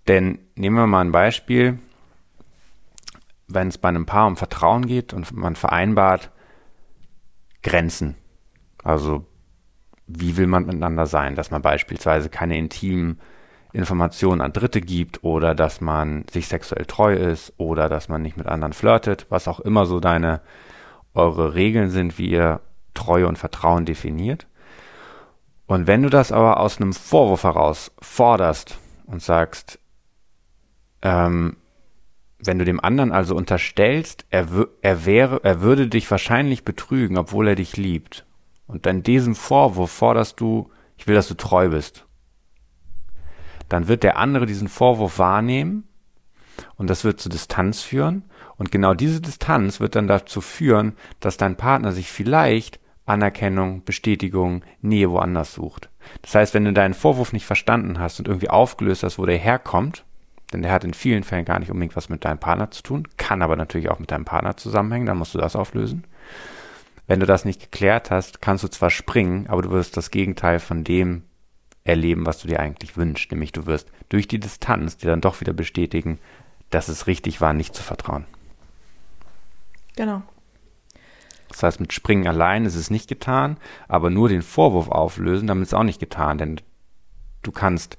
[0.07, 1.79] Denn nehmen wir mal ein Beispiel,
[3.47, 6.31] wenn es bei einem Paar um Vertrauen geht und man vereinbart
[7.63, 8.15] Grenzen.
[8.83, 9.25] Also
[10.07, 13.19] wie will man miteinander sein, dass man beispielsweise keine intimen
[13.73, 18.37] Informationen an Dritte gibt oder dass man sich sexuell treu ist oder dass man nicht
[18.37, 20.41] mit anderen flirtet, was auch immer so deine
[21.13, 22.61] eure Regeln sind, wie ihr
[22.93, 24.47] Treue und Vertrauen definiert.
[25.67, 29.79] Und wenn du das aber aus einem Vorwurf heraus forderst und sagst,
[31.01, 31.57] ähm,
[32.39, 34.47] wenn du dem anderen also unterstellst, er,
[34.81, 38.25] er wäre, er würde dich wahrscheinlich betrügen, obwohl er dich liebt.
[38.67, 42.05] Und dann diesem Vorwurf forderst du, ich will, dass du treu bist.
[43.69, 45.87] Dann wird der andere diesen Vorwurf wahrnehmen
[46.75, 48.23] und das wird zu Distanz führen
[48.57, 54.63] und genau diese Distanz wird dann dazu führen, dass dein Partner sich vielleicht Anerkennung, Bestätigung,
[54.81, 55.89] Nähe woanders sucht.
[56.21, 59.37] Das heißt, wenn du deinen Vorwurf nicht verstanden hast und irgendwie aufgelöst hast, wo der
[59.37, 60.05] herkommt,
[60.53, 63.07] denn der hat in vielen Fällen gar nicht unbedingt was mit deinem Partner zu tun,
[63.17, 66.05] kann aber natürlich auch mit deinem Partner zusammenhängen, dann musst du das auflösen.
[67.05, 70.59] Wenn du das nicht geklärt hast, kannst du zwar springen, aber du wirst das Gegenteil
[70.59, 71.23] von dem
[71.83, 75.39] erleben, was du dir eigentlich wünschst, nämlich du wirst durch die Distanz dir dann doch
[75.39, 76.19] wieder bestätigen,
[76.69, 78.25] dass es richtig war, nicht zu vertrauen.
[79.95, 80.21] Genau.
[81.49, 83.57] Das heißt, mit Springen allein ist es nicht getan,
[83.87, 86.61] aber nur den Vorwurf auflösen, damit ist es auch nicht getan, denn
[87.41, 87.97] du kannst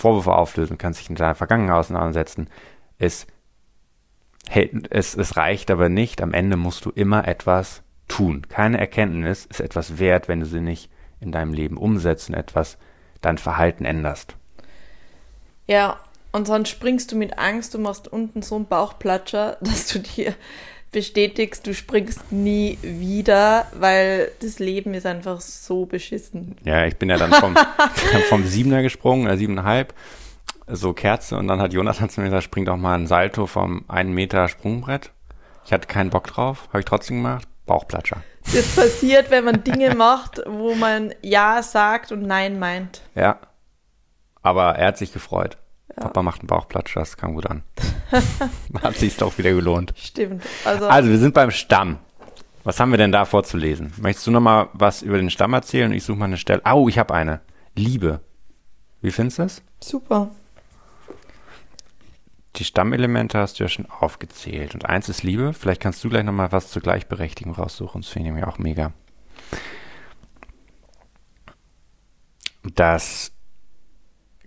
[0.00, 2.48] Vorwürfe auflösen, kannst dich in deiner Vergangenheit auseinandersetzen.
[2.98, 3.26] Es,
[4.48, 8.46] es, es reicht aber nicht, am Ende musst du immer etwas tun.
[8.48, 12.78] Keine Erkenntnis ist etwas wert, wenn du sie nicht in deinem Leben umsetzt und etwas
[13.20, 14.36] dein Verhalten änderst.
[15.66, 16.00] Ja,
[16.32, 20.34] und sonst springst du mit Angst und machst unten so einen Bauchplatscher, dass du dir
[20.92, 26.56] bestätigst, du springst nie wieder, weil das Leben ist einfach so beschissen.
[26.64, 27.56] Ja, ich bin ja dann vom,
[28.28, 29.94] vom Siebener gesprungen, äh, siebeneinhalb,
[30.66, 33.84] so Kerze, und dann hat Jonathan zu mir gesagt, spring doch mal ein Salto vom
[33.88, 35.10] einen Meter Sprungbrett.
[35.64, 38.22] Ich hatte keinen Bock drauf, habe ich trotzdem gemacht, Bauchplatscher.
[38.52, 43.02] Das passiert, wenn man Dinge macht, wo man Ja sagt und Nein meint.
[43.14, 43.38] Ja,
[44.42, 45.56] aber er hat sich gefreut.
[46.00, 46.06] Ja.
[46.06, 47.62] Papa macht einen Bauchplatsch, das kam gut an.
[48.82, 49.92] Hat sich doch wieder gelohnt.
[49.96, 50.42] Stimmt.
[50.64, 51.98] Also, also wir sind beim Stamm.
[52.64, 53.92] Was haben wir denn da vorzulesen?
[54.00, 55.92] Möchtest du noch mal was über den Stamm erzählen?
[55.92, 56.62] Ich suche mal eine Stelle.
[56.70, 57.40] Oh, ich habe eine.
[57.74, 58.20] Liebe.
[59.02, 59.62] Wie findest du das?
[59.80, 60.30] Super.
[62.56, 64.74] Die Stammelemente hast du ja schon aufgezählt.
[64.74, 65.52] Und eins ist Liebe.
[65.54, 68.02] Vielleicht kannst du gleich noch mal was zur Gleichberechtigung raussuchen.
[68.02, 68.92] Das finde ich mir auch mega.
[72.74, 73.32] Das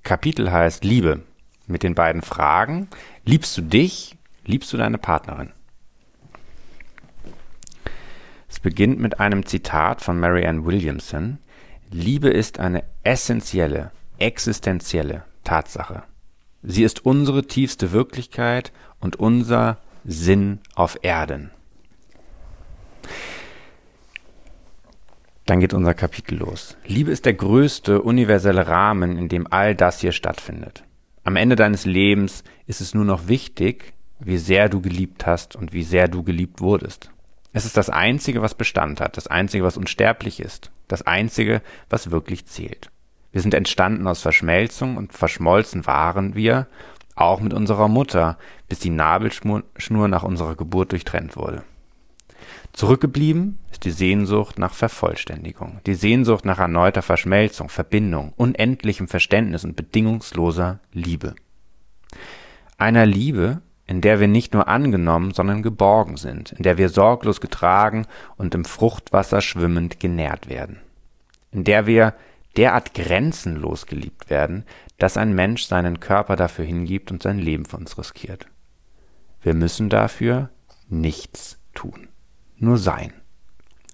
[0.03, 1.23] Kapitel heißt Liebe
[1.67, 2.87] mit den beiden Fragen.
[3.25, 4.17] Liebst du dich?
[4.45, 5.51] Liebst du deine Partnerin?
[8.49, 11.39] Es beginnt mit einem Zitat von Marianne Williamson.
[11.89, 16.03] Liebe ist eine essentielle, existenzielle Tatsache.
[16.61, 21.51] Sie ist unsere tiefste Wirklichkeit und unser Sinn auf Erden.
[25.45, 26.77] Dann geht unser Kapitel los.
[26.85, 30.83] Liebe ist der größte universelle Rahmen, in dem all das hier stattfindet.
[31.25, 35.71] Am Ende deines Lebens ist es nur noch wichtig, wie sehr du geliebt hast und
[35.71, 37.11] wie sehr du geliebt wurdest.
[37.53, 42.11] Es ist das Einzige, was Bestand hat, das Einzige, was unsterblich ist, das Einzige, was
[42.11, 42.89] wirklich zählt.
[43.31, 46.67] Wir sind entstanden aus Verschmelzung und verschmolzen waren wir,
[47.15, 49.63] auch mit unserer Mutter, bis die Nabelschnur
[50.07, 51.63] nach unserer Geburt durchtrennt wurde.
[52.73, 59.75] Zurückgeblieben ist die Sehnsucht nach Vervollständigung, die Sehnsucht nach erneuter Verschmelzung, Verbindung, unendlichem Verständnis und
[59.75, 61.35] bedingungsloser Liebe.
[62.79, 67.41] Einer Liebe, in der wir nicht nur angenommen, sondern geborgen sind, in der wir sorglos
[67.41, 68.07] getragen
[68.37, 70.79] und im Fruchtwasser schwimmend genährt werden,
[71.51, 72.15] in der wir
[72.57, 74.65] derart grenzenlos geliebt werden,
[74.97, 78.47] dass ein Mensch seinen Körper dafür hingibt und sein Leben für uns riskiert.
[79.43, 80.49] Wir müssen dafür
[80.89, 82.07] nichts tun
[82.63, 83.13] nur sein.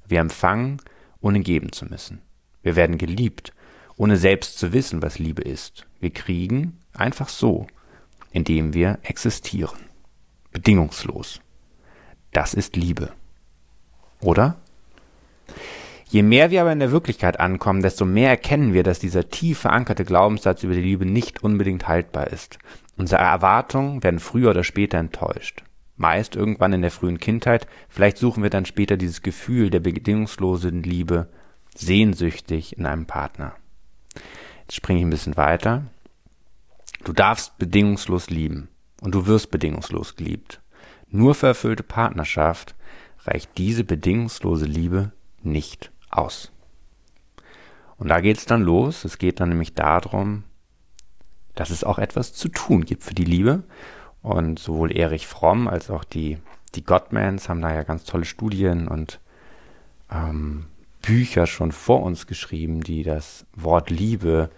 [0.08, 0.82] Wir empfangen,
[1.22, 2.22] ohne geben zu müssen.
[2.62, 3.54] Wir werden geliebt,
[3.98, 5.86] ohne selbst zu wissen, was Liebe ist.
[6.00, 7.68] Wir kriegen einfach so,
[8.32, 9.80] indem wir existieren.
[10.52, 11.42] Bedingungslos.
[12.32, 13.12] Das ist Liebe.
[14.22, 14.58] Oder?
[16.08, 19.60] Je mehr wir aber in der Wirklichkeit ankommen, desto mehr erkennen wir, dass dieser tief
[19.60, 22.58] verankerte Glaubenssatz über die Liebe nicht unbedingt haltbar ist.
[22.98, 25.64] Unsere Erwartungen werden früher oder später enttäuscht
[26.00, 27.68] meist irgendwann in der frühen Kindheit.
[27.90, 31.28] Vielleicht suchen wir dann später dieses Gefühl der bedingungslosen Liebe
[31.76, 33.56] sehnsüchtig in einem Partner.
[34.62, 35.84] Jetzt springe ich ein bisschen weiter.
[37.04, 38.70] Du darfst bedingungslos lieben
[39.02, 40.62] und du wirst bedingungslos geliebt.
[41.10, 42.76] Nur für erfüllte Partnerschaft
[43.26, 46.52] reicht diese bedingungslose Liebe nicht aus.
[47.98, 49.04] Und da geht es dann los.
[49.04, 50.44] Es geht dann nämlich darum,
[51.56, 53.64] dass es auch etwas zu tun gibt für die Liebe.
[54.22, 56.38] Und sowohl Erich Fromm als auch die,
[56.76, 59.20] die Gottmans haben da ja ganz tolle Studien und
[60.12, 60.66] ähm,
[61.02, 64.50] Bücher schon vor uns geschrieben, die das Wort Liebe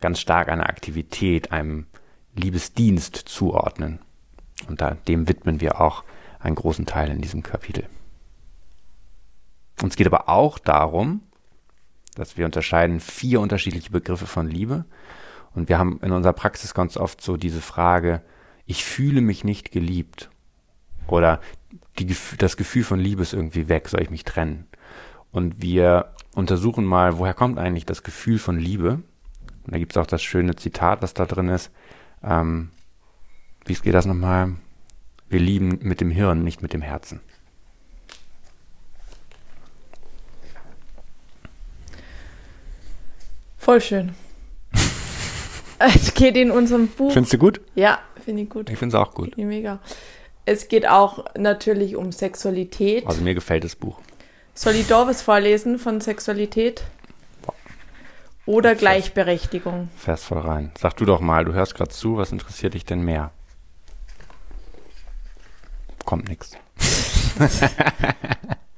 [0.00, 1.86] ganz stark einer Aktivität, einem
[2.34, 4.00] Liebesdienst zuordnen.
[4.68, 6.04] Und da, dem widmen wir auch
[6.38, 7.86] einen großen Teil in diesem Kapitel.
[9.82, 11.22] Uns geht aber auch darum,
[12.14, 14.84] dass wir unterscheiden vier unterschiedliche Begriffe von Liebe.
[15.54, 18.22] Und wir haben in unserer Praxis ganz oft so diese Frage,
[18.68, 20.30] ich fühle mich nicht geliebt.
[21.08, 21.40] Oder
[21.98, 24.66] die, das Gefühl von Liebe ist irgendwie weg, soll ich mich trennen?
[25.32, 29.00] Und wir untersuchen mal, woher kommt eigentlich das Gefühl von Liebe?
[29.64, 31.70] Und da gibt es auch das schöne Zitat, was da drin ist.
[32.22, 32.68] Ähm,
[33.64, 34.52] wie geht das nochmal?
[35.30, 37.20] Wir lieben mit dem Hirn, nicht mit dem Herzen.
[43.56, 44.14] Voll schön.
[45.78, 47.12] es geht in unserem Buch.
[47.12, 47.60] Findest du gut?
[47.74, 48.68] Ja, Finde ich gut.
[48.68, 49.38] Ich finde es auch gut.
[49.38, 49.78] Mega.
[50.44, 53.06] Es geht auch natürlich um Sexualität.
[53.06, 54.00] Also mir gefällt das Buch.
[54.52, 56.84] Soll ich da was vorlesen von Sexualität?
[58.44, 59.88] Oder Gleichberechtigung?
[59.96, 60.72] Fährst voll rein.
[60.78, 63.30] Sag du doch mal, du hörst gerade zu, was interessiert dich denn mehr?
[66.04, 66.54] Kommt nichts.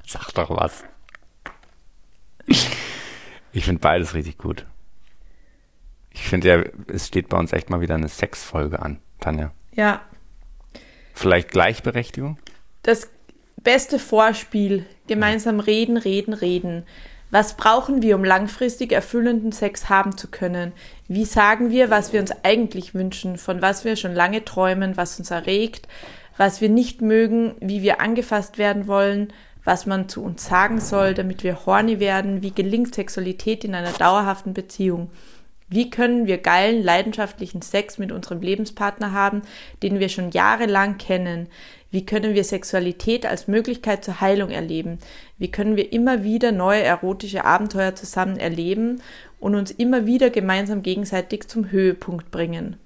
[0.06, 0.84] Sag doch was.
[2.46, 4.64] Ich finde beides richtig gut.
[6.12, 9.00] Ich finde ja, es steht bei uns echt mal wieder eine Sexfolge an.
[9.20, 9.52] Tanja?
[9.74, 10.02] Ja.
[11.14, 12.38] Vielleicht Gleichberechtigung?
[12.82, 13.10] Das
[13.56, 14.86] beste Vorspiel.
[15.06, 16.84] Gemeinsam reden, reden, reden.
[17.30, 20.72] Was brauchen wir, um langfristig erfüllenden Sex haben zu können?
[21.06, 25.18] Wie sagen wir, was wir uns eigentlich wünschen, von was wir schon lange träumen, was
[25.18, 25.86] uns erregt,
[26.36, 29.32] was wir nicht mögen, wie wir angefasst werden wollen,
[29.64, 33.92] was man zu uns sagen soll, damit wir horny werden, wie gelingt Sexualität in einer
[33.92, 35.10] dauerhaften Beziehung?
[35.72, 39.42] Wie können wir geilen, leidenschaftlichen Sex mit unserem Lebenspartner haben,
[39.84, 41.46] den wir schon jahrelang kennen?
[41.92, 44.98] Wie können wir Sexualität als Möglichkeit zur Heilung erleben?
[45.38, 49.00] Wie können wir immer wieder neue erotische Abenteuer zusammen erleben
[49.38, 52.76] und uns immer wieder gemeinsam gegenseitig zum Höhepunkt bringen?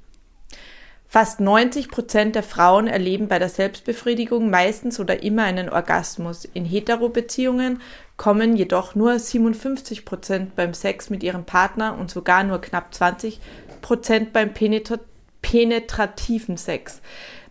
[1.14, 6.44] Fast 90 Prozent der Frauen erleben bei der Selbstbefriedigung meistens oder immer einen Orgasmus.
[6.44, 7.80] In Hetero-Beziehungen
[8.16, 13.40] kommen jedoch nur 57 Prozent beim Sex mit ihrem Partner und sogar nur knapp 20
[13.80, 14.98] Prozent beim Penetra
[15.42, 17.02] penetrativen Sex.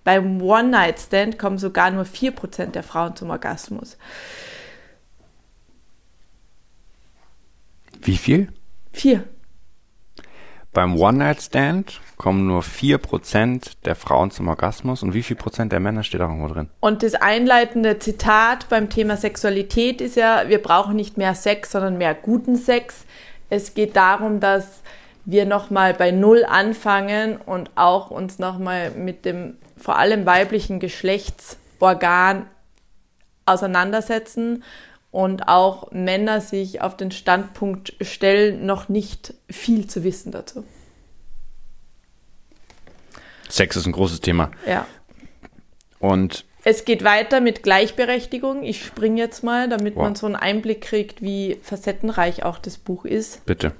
[0.04, 3.97] Beim One-Night-Stand kommen sogar nur 4 Prozent der Frauen zum Orgasmus.
[8.02, 8.52] Wie viel?
[8.91, 9.28] Vier.
[10.73, 16.04] Beim One-Night-Stand kommen nur 4% der Frauen zum Orgasmus und wie viel Prozent der Männer
[16.04, 16.69] steht auch irgendwo drin?
[16.80, 21.97] Und das einleitende Zitat beim Thema Sexualität ist ja, wir brauchen nicht mehr Sex, sondern
[21.97, 23.06] mehr guten Sex.
[23.49, 24.82] Es geht darum, dass
[25.26, 32.45] wir nochmal bei Null anfangen und auch uns nochmal mit dem vor allem weiblichen Geschlechtsorgan
[33.45, 34.63] auseinandersetzen
[35.12, 40.63] und auch Männer sich auf den Standpunkt stellen, noch nicht viel zu wissen dazu.
[43.54, 44.50] Sex ist ein großes Thema.
[44.68, 44.88] Ja.
[46.00, 48.63] Und es geht weiter mit Gleichberechtigung.
[48.63, 50.04] Ich springe jetzt mal, damit wow.
[50.04, 53.46] man so einen Einblick kriegt, wie facettenreich auch das Buch ist.
[53.46, 53.74] Bitte.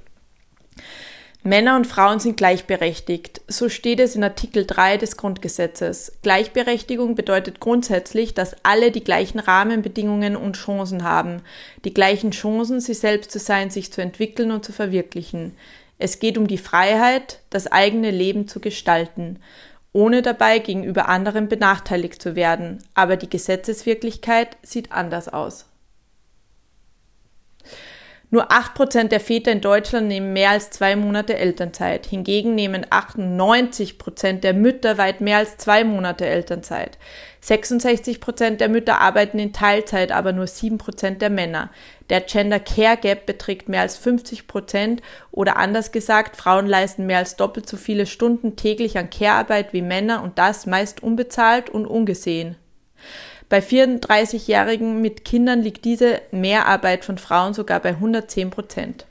[1.42, 3.42] Männer und Frauen sind gleichberechtigt.
[3.48, 6.20] So steht es in Artikel 3 des Grundgesetzes.
[6.22, 11.42] Gleichberechtigung bedeutet grundsätzlich, dass alle die gleichen Rahmenbedingungen und Chancen haben.
[11.84, 15.58] Die gleichen Chancen, sie selbst zu sein, sich zu entwickeln und zu verwirklichen.
[15.98, 19.40] Es geht um die Freiheit, das eigene Leben zu gestalten,
[19.92, 22.84] ohne dabei gegenüber anderen benachteiligt zu werden.
[22.96, 25.66] Aber die Gesetzeswirklichkeit sieht anders aus.
[28.34, 32.08] Nur 8% der Väter in Deutschland nehmen mehr als zwei Monate Elternzeit.
[32.08, 36.98] Hingegen nehmen 98% der Mütter weit mehr als zwei Monate Elternzeit.
[37.44, 41.70] 66% der Mütter arbeiten in Teilzeit, aber nur 7% der Männer.
[42.10, 47.36] Der Gender Care Gap beträgt mehr als 50% oder anders gesagt, Frauen leisten mehr als
[47.36, 52.56] doppelt so viele Stunden täglich an Care-Arbeit wie Männer und das meist unbezahlt und ungesehen.
[53.50, 59.06] Bei 34-Jährigen mit Kindern liegt diese Mehrarbeit von Frauen sogar bei 110 Prozent.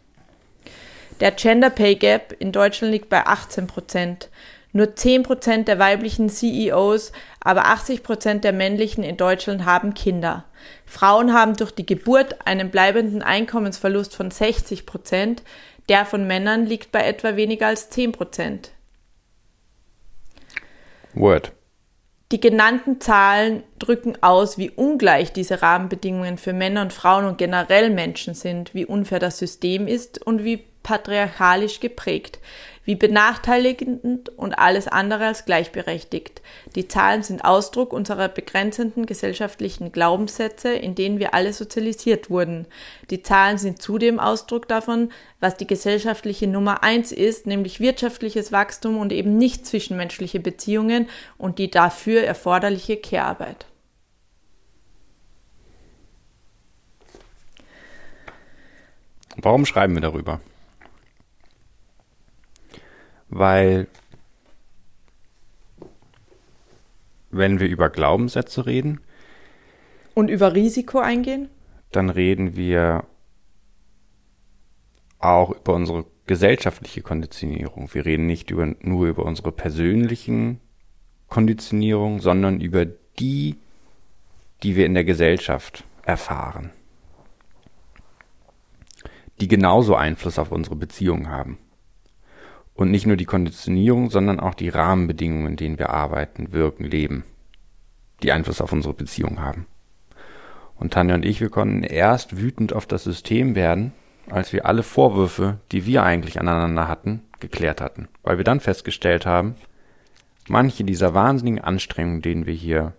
[1.21, 4.29] Der Gender Pay Gap in Deutschland liegt bei 18 Prozent.
[4.73, 10.45] Nur 10 Prozent der weiblichen CEOs, aber 80 Prozent der männlichen in Deutschland haben Kinder.
[10.87, 15.42] Frauen haben durch die Geburt einen bleibenden Einkommensverlust von 60 Prozent.
[15.88, 18.71] Der von Männern liegt bei etwa weniger als 10 Prozent.
[21.14, 21.53] Word.
[22.33, 27.90] Die genannten Zahlen drücken aus, wie ungleich diese Rahmenbedingungen für Männer und Frauen und generell
[27.90, 32.38] Menschen sind, wie unfair das System ist und wie patriarchalisch geprägt
[32.85, 36.42] wie benachteiligend und alles andere als gleichberechtigt.
[36.75, 42.66] Die Zahlen sind Ausdruck unserer begrenzenden gesellschaftlichen Glaubenssätze, in denen wir alle sozialisiert wurden.
[43.11, 48.99] Die Zahlen sind zudem Ausdruck davon, was die gesellschaftliche Nummer eins ist, nämlich wirtschaftliches Wachstum
[48.99, 53.66] und eben nicht zwischenmenschliche Beziehungen und die dafür erforderliche Care-Arbeit.
[59.37, 60.40] Warum schreiben wir darüber?
[63.33, 63.87] Weil
[67.31, 69.01] wenn wir über Glaubenssätze reden
[70.14, 71.49] und über Risiko eingehen,
[71.92, 73.05] dann reden wir
[75.18, 77.88] auch über unsere gesellschaftliche Konditionierung.
[77.95, 80.61] Wir reden nicht über, nur über unsere persönlichen
[81.29, 83.57] Konditionierung, sondern über die,
[84.62, 86.71] die wir in der Gesellschaft erfahren,
[89.40, 91.59] die genauso Einfluss auf unsere Beziehungen haben.
[92.74, 97.24] Und nicht nur die Konditionierung, sondern auch die Rahmenbedingungen, in denen wir arbeiten, wirken, leben,
[98.22, 99.66] die Einfluss auf unsere Beziehung haben.
[100.76, 103.92] Und Tanja und ich, wir konnten erst wütend auf das System werden,
[104.30, 108.08] als wir alle Vorwürfe, die wir eigentlich aneinander hatten, geklärt hatten.
[108.22, 109.54] Weil wir dann festgestellt haben,
[110.48, 112.94] manche dieser wahnsinnigen Anstrengungen, denen wir hier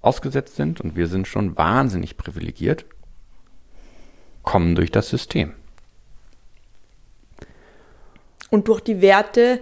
[0.00, 2.86] ausgesetzt sind, und wir sind schon wahnsinnig privilegiert,
[4.42, 5.52] kommen durch das System
[8.50, 9.60] und durch die Werte,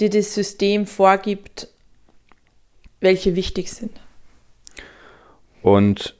[0.00, 1.68] die das System vorgibt,
[3.00, 4.00] welche wichtig sind.
[5.62, 6.16] Und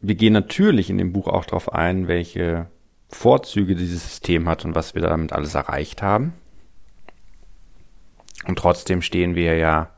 [0.00, 2.66] wir gehen natürlich in dem Buch auch darauf ein, welche
[3.08, 6.32] Vorzüge dieses System hat und was wir damit alles erreicht haben.
[8.46, 9.90] Und trotzdem stehen wir ja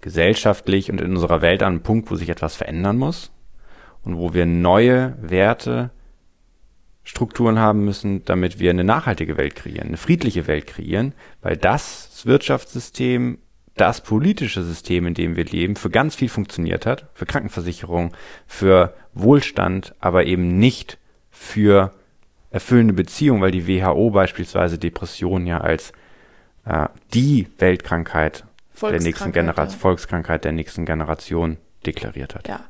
[0.00, 3.30] gesellschaftlich und in unserer Welt an einem Punkt, wo sich etwas verändern muss
[4.02, 5.90] und wo wir neue Werte
[7.02, 12.22] Strukturen haben müssen, damit wir eine nachhaltige Welt kreieren, eine friedliche Welt kreieren, weil das
[12.24, 13.38] Wirtschaftssystem,
[13.76, 18.12] das politische System, in dem wir leben, für ganz viel funktioniert hat, für Krankenversicherung,
[18.46, 20.98] für Wohlstand, aber eben nicht
[21.30, 21.92] für
[22.50, 25.92] erfüllende Beziehungen, weil die WHO beispielsweise Depressionen ja als
[26.66, 28.44] äh, die Weltkrankheit
[28.82, 29.80] der nächsten Generation, ja.
[29.80, 32.48] Volkskrankheit der nächsten Generation deklariert hat.
[32.48, 32.64] Ja.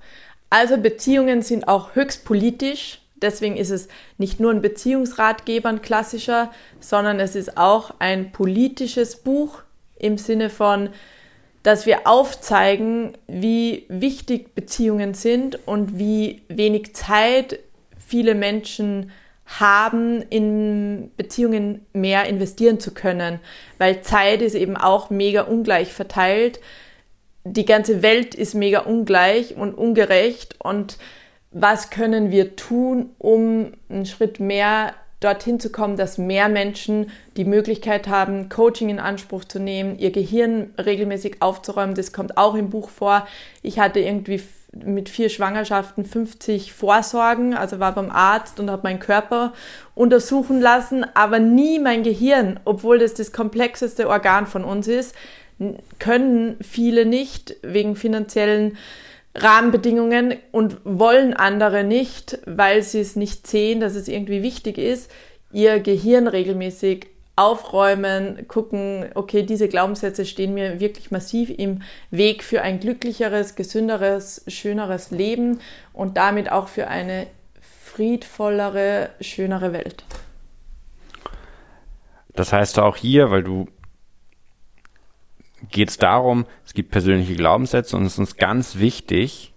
[0.50, 6.50] Also Beziehungen sind auch höchst politisch Deswegen ist es nicht nur ein Beziehungsratgeber, ein klassischer,
[6.80, 9.62] sondern es ist auch ein politisches Buch
[9.98, 10.90] im Sinne von,
[11.62, 17.58] dass wir aufzeigen, wie wichtig Beziehungen sind und wie wenig Zeit
[17.98, 19.10] viele Menschen
[19.46, 23.40] haben, in Beziehungen mehr investieren zu können.
[23.78, 26.60] Weil Zeit ist eben auch mega ungleich verteilt.
[27.44, 30.98] Die ganze Welt ist mega ungleich und ungerecht und
[31.52, 37.44] was können wir tun, um einen Schritt mehr dorthin zu kommen, dass mehr Menschen die
[37.44, 41.94] Möglichkeit haben, Coaching in Anspruch zu nehmen, ihr Gehirn regelmäßig aufzuräumen.
[41.94, 43.26] Das kommt auch im Buch vor.
[43.62, 44.42] Ich hatte irgendwie
[44.72, 49.52] mit vier Schwangerschaften 50 Vorsorgen, also war beim Arzt und habe meinen Körper
[49.94, 55.14] untersuchen lassen, aber nie mein Gehirn, obwohl das das komplexeste Organ von uns ist,
[55.98, 58.78] können viele nicht wegen finanziellen
[59.34, 65.10] Rahmenbedingungen und wollen andere nicht, weil sie es nicht sehen, dass es irgendwie wichtig ist,
[65.52, 67.06] ihr Gehirn regelmäßig
[67.36, 74.44] aufräumen, gucken, okay, diese Glaubenssätze stehen mir wirklich massiv im Weg für ein glücklicheres, gesünderes,
[74.46, 75.60] schöneres Leben
[75.92, 77.26] und damit auch für eine
[77.60, 80.04] friedvollere, schönere Welt.
[82.34, 83.68] Das heißt auch hier, weil du
[85.70, 89.52] geht es darum, es gibt persönliche Glaubenssätze und es ist uns ganz wichtig,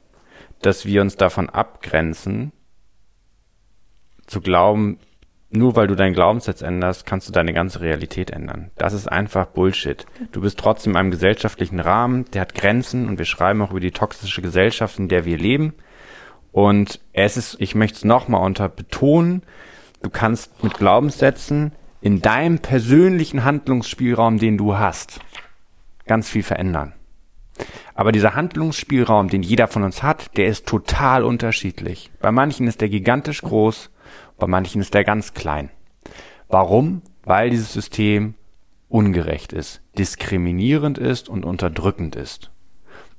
[0.62, 2.52] dass wir uns davon abgrenzen,
[4.26, 5.00] zu glauben,
[5.56, 8.72] nur weil du deinen Glaubenssatz änderst, kannst du deine ganze Realität ändern.
[8.76, 10.06] Das ist einfach Bullshit.
[10.32, 13.80] Du bist trotzdem in einem gesellschaftlichen Rahmen, der hat Grenzen und wir schreiben auch über
[13.80, 15.74] die toxische Gesellschaft, in der wir leben.
[16.52, 19.44] Und es ist, ich möchte es nochmal unter betonen,
[20.02, 25.20] du kannst mit Glaubenssätzen in deinem persönlichen Handlungsspielraum, den du hast,
[26.06, 26.94] ganz viel verändern.
[27.96, 32.12] Aber dieser Handlungsspielraum, den jeder von uns hat, der ist total unterschiedlich.
[32.20, 33.92] Bei manchen ist der gigantisch groß,
[34.38, 35.70] bei manchen ist der ganz klein.
[36.48, 37.02] Warum?
[37.24, 38.34] Weil dieses System
[38.90, 42.52] ungerecht ist, diskriminierend ist und unterdrückend ist.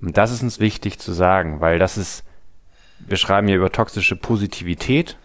[0.00, 2.24] Und das ist uns wichtig zu sagen, weil das ist,
[2.98, 5.16] wir schreiben hier über toxische Positivität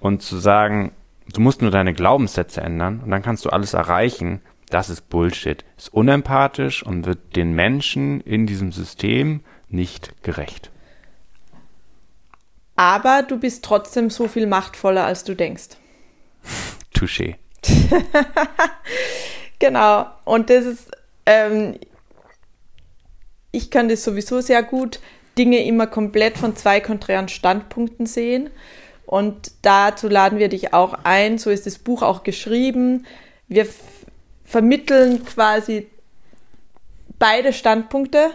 [0.00, 0.92] und zu sagen,
[1.32, 4.40] du musst nur deine Glaubenssätze ändern und dann kannst du alles erreichen,
[4.70, 5.64] das ist Bullshit.
[5.76, 10.70] Ist unempathisch und wird den Menschen in diesem System nicht gerecht.
[12.74, 15.76] Aber du bist trotzdem so viel machtvoller, als du denkst.
[16.94, 17.36] Touché.
[19.58, 20.06] genau.
[20.24, 20.90] Und das ist,
[21.24, 21.78] ähm,
[23.50, 25.00] ich kann das sowieso sehr gut,
[25.38, 28.50] Dinge immer komplett von zwei konträren Standpunkten sehen.
[29.06, 31.38] Und dazu laden wir dich auch ein.
[31.38, 33.06] So ist das Buch auch geschrieben.
[33.48, 33.66] Wir
[34.46, 35.88] vermitteln quasi
[37.18, 38.30] beide Standpunkte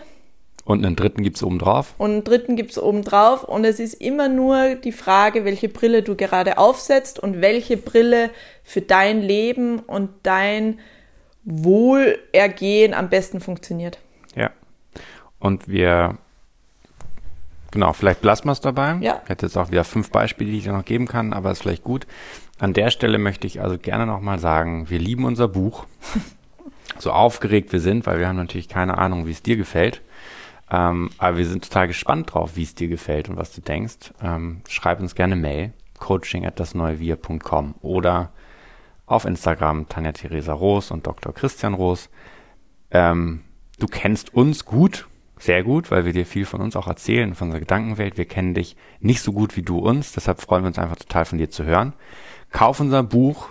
[0.64, 1.96] und einen dritten gibt es obendrauf.
[1.98, 3.44] Und einen dritten gibt es obendrauf.
[3.44, 8.30] Und es ist immer nur die Frage, welche Brille du gerade aufsetzt und welche Brille
[8.64, 10.80] für dein Leben und dein
[11.44, 13.98] Wohlergehen am besten funktioniert.
[14.36, 14.52] Ja.
[15.40, 16.20] Und wir,
[17.72, 18.98] genau, vielleicht lassen wir es dabei.
[19.02, 19.22] Ja.
[19.24, 21.64] Ich hätte jetzt auch wieder fünf Beispiele, die ich dir noch geben kann, aber ist
[21.64, 22.06] vielleicht gut.
[22.62, 25.88] An der Stelle möchte ich also gerne nochmal sagen, wir lieben unser Buch.
[27.00, 30.04] so aufgeregt wir sind, weil wir haben natürlich keine Ahnung, wie es dir gefällt.
[30.70, 34.14] Ähm, aber wir sind total gespannt drauf, wie es dir gefällt und was du denkst.
[34.22, 38.30] Ähm, schreib uns gerne Mail, coaching at dasneuewir.com oder
[39.08, 41.34] auf Instagram Tanja Theresa Roos und Dr.
[41.34, 42.12] Christian Roos.
[42.92, 43.42] Ähm,
[43.80, 45.08] du kennst uns gut,
[45.40, 48.20] sehr gut, weil wir dir viel von uns auch erzählen, von unserer Gedankenwelt.
[48.20, 51.26] Wir kennen dich nicht so gut wie du uns, deshalb freuen wir uns einfach total
[51.26, 51.94] von dir zu hören.
[52.52, 53.50] Kauf unser Buch,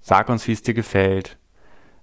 [0.00, 1.38] sag uns, wie es dir gefällt,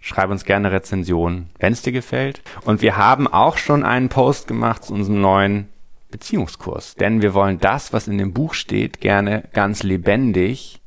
[0.05, 2.43] Schreib uns gerne Rezensionen, wenn es dir gefällt.
[2.63, 5.69] Und wir haben auch schon einen Post gemacht zu unserem neuen
[6.11, 6.93] Beziehungskurs.
[6.93, 10.79] Denn wir wollen das, was in dem Buch steht, gerne ganz lebendig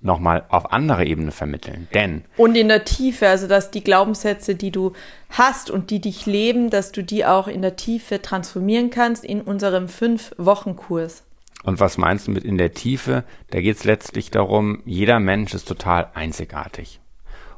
[0.00, 1.88] nochmal auf andere Ebene vermitteln.
[1.92, 2.24] Denn.
[2.38, 4.94] Und in der Tiefe, also dass die Glaubenssätze, die du
[5.28, 9.42] hast und die dich leben, dass du die auch in der Tiefe transformieren kannst in
[9.42, 11.22] unserem Fünf-Wochen-Kurs.
[11.62, 13.24] Und was meinst du mit in der Tiefe?
[13.50, 17.00] Da geht es letztlich darum, jeder Mensch ist total einzigartig.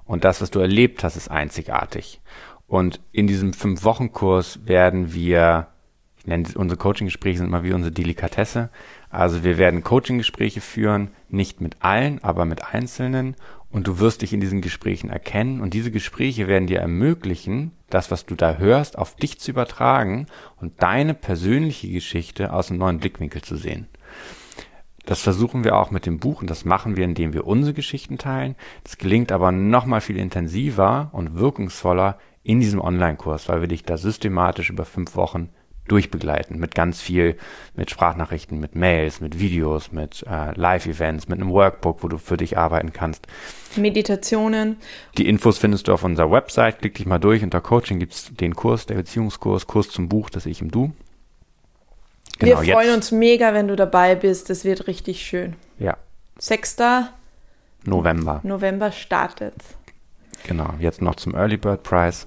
[0.05, 2.21] Und das, was du erlebt hast, ist einzigartig.
[2.67, 5.69] Und in diesem Fünf-Wochen-Kurs werden wir,
[6.19, 8.71] ich nenne unsere Coaching-Gespräche sind mal wie unsere Delikatesse.
[9.11, 13.37] Also wir werden Coaching-Gespräche führen, nicht mit allen, aber mit Einzelnen.
[13.73, 15.61] Und du wirst dich in diesen Gesprächen erkennen.
[15.61, 20.27] Und diese Gespräche werden dir ermöglichen, das, was du da hörst, auf dich zu übertragen
[20.61, 23.89] und deine persönliche Geschichte aus einem neuen Blickwinkel zu sehen.
[25.07, 28.19] Das versuchen wir auch mit dem Buch und das machen wir, indem wir unsere Geschichten
[28.19, 28.55] teilen.
[28.85, 33.97] Das gelingt aber nochmal viel intensiver und wirkungsvoller in diesem Online-Kurs, weil wir dich da
[33.97, 35.49] systematisch über fünf Wochen
[35.89, 37.37] durchbegleiten mit ganz viel,
[37.75, 42.37] mit Sprachnachrichten, mit Mails, mit Videos, mit äh, Live-Events, mit einem Workbook, wo du für
[42.37, 43.27] dich arbeiten kannst.
[43.77, 44.77] Meditationen.
[45.19, 46.79] Die Infos findest du auf unserer Website.
[46.81, 47.43] Klick dich mal durch.
[47.43, 50.93] Unter Coaching gibt's den Kurs, der Beziehungskurs, Kurs zum Buch, das Ich im Du.
[52.39, 52.97] Genau, wir freuen jetzt.
[52.97, 54.51] uns mega, wenn du dabei bist.
[54.51, 55.55] Das wird richtig schön.
[55.79, 55.97] Ja.
[56.39, 56.77] 6.
[57.85, 58.41] November.
[58.43, 59.55] November startet.
[60.47, 62.27] Genau, jetzt noch zum Early Bird Prize.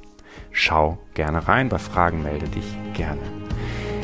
[0.51, 1.69] Schau gerne rein.
[1.69, 3.21] Bei Fragen melde dich gerne.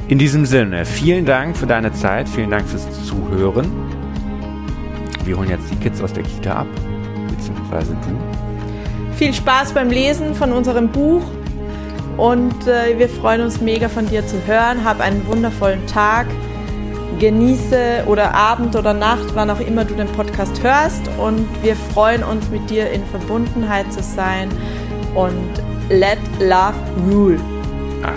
[0.08, 2.28] In diesem Sinne, vielen Dank für deine Zeit.
[2.28, 3.72] Vielen Dank fürs Zuhören.
[5.24, 6.68] Wir holen jetzt die Kids aus der Kita ab,
[7.42, 9.16] beziehungsweise du.
[9.16, 11.24] Viel Spaß beim Lesen von unserem Buch
[12.18, 14.84] und äh, wir freuen uns mega von dir zu hören.
[14.84, 16.28] Hab einen wundervollen Tag.
[17.20, 21.02] Genieße oder Abend oder Nacht, wann auch immer du den Podcast hörst.
[21.20, 24.50] Und wir freuen uns mit dir in Verbundenheit zu sein.
[25.14, 26.74] Und let love
[27.12, 27.40] rule.
[28.04, 28.14] Ah,